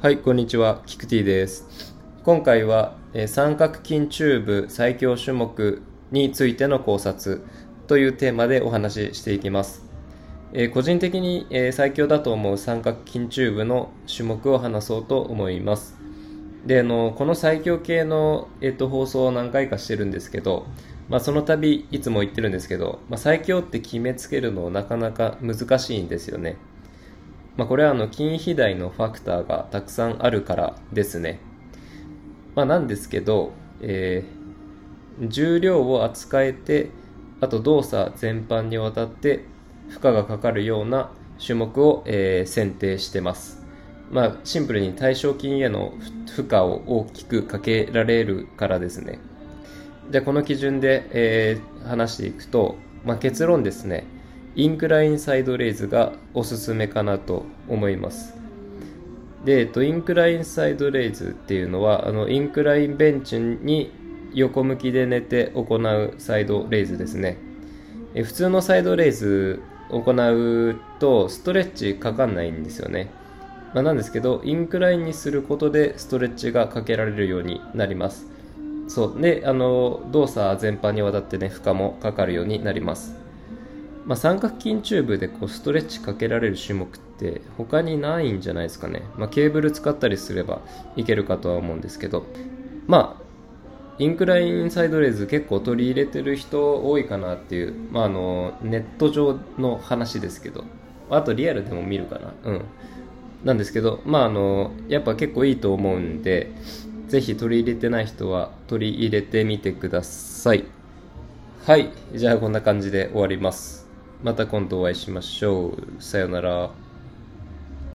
[0.00, 0.80] はい、こんにちは。
[0.86, 1.92] キクティです。
[2.22, 5.82] 今回は、えー、三角筋チューブ最強種目
[6.12, 7.42] についての考察
[7.88, 9.84] というテーマでお話ししていきます。
[10.52, 15.96] えー、個人的に、えー、最強だと思う三角筋チューブの種目を話そうと思います。
[16.64, 20.66] で、あの、この最強系の、えっと、放送を何回かしてるんですけど、
[21.08, 26.56] まあ、その度いつも言ってるんですけど、まあ、最強って決めつけるのなかなか難しいんですよね。
[27.58, 31.40] まあ、これはあの筋肥大のファクターがたくさんあるからですね。
[32.54, 33.50] まあ、なんですけど、
[33.82, 36.90] えー、重量を扱えて、
[37.40, 39.44] あと動作全般にわたって
[39.88, 41.10] 負荷がかかるような
[41.44, 43.66] 種目を、えー、選定してます。
[44.12, 45.94] まあ、シンプルに対象筋への
[46.30, 49.18] 負荷を大きくかけられるからですね。
[50.10, 54.06] じゃあこの基準で、えー、話していくと、まあ、結論ですね。
[54.58, 58.34] インクラインサイドレイズがおすすめかなと思います。
[59.44, 63.92] で、えっと、インクラインサイドレイズっていうのは、あの、インクラインベンチに
[64.34, 67.38] 横向きで寝て行うサイドレイズですね。
[68.16, 73.12] え普通のサイドレイズ行うとストレッチかかんないんですよね。
[73.74, 78.26] まあ、なんですけど、インクラインにすることでストレッチがかけられるようになります。
[78.88, 79.22] そう。
[79.22, 83.27] で、あの、動作全般にわたってね、負荷もかかるようになります。
[84.08, 89.02] まあ、三角筋チューブでこうストレッチかけられる種目って他にないんじゃないですかね。
[89.18, 90.62] まあ、ケーブル使ったりすれば
[90.96, 92.24] いけるかとは思うんですけど、
[92.86, 93.22] まあ、
[93.98, 100.64] インクラインサイドレーズ結構取り入れてる人多いかなっていう、まあ、あの、ネット上の話ですけど、
[101.10, 102.32] あとリアルでも見るかな。
[102.44, 102.64] うん。
[103.44, 106.50] なんですけど、まあ、あの、やっぱ結構いいと思うんで、
[107.08, 110.64] ぜひ取り入れてない人は取り入れてみてください。
[111.66, 111.90] はい。
[112.14, 113.87] じゃあこんな感じで終わります。
[114.22, 116.02] また今度お会いしましょう。
[116.02, 116.87] さよなら。